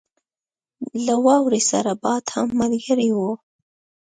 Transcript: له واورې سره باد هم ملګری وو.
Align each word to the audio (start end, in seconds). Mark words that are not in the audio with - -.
له 1.05 1.15
واورې 1.25 1.61
سره 1.71 1.91
باد 2.03 2.23
هم 2.33 2.47
ملګری 2.61 3.09
وو. 3.17 3.31